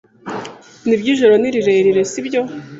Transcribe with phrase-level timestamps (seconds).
[0.85, 2.41] Nibyo, ijoro ni rirerire, sibyo?